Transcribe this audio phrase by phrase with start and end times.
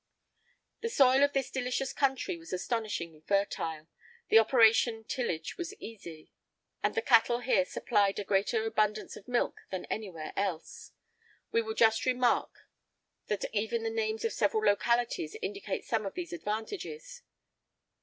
[0.01, 3.87] [I 14] The soil of this delicious country was astonishingly fertile,[I 15]
[4.29, 6.31] the operation of tillage was easy,
[6.81, 10.97] and the cattle here supplied a greater abundance of milk than anywhere else;[I
[11.51, 12.49] 16] we will just remark
[13.27, 17.21] that even the names of several localities indicate some of these advantages.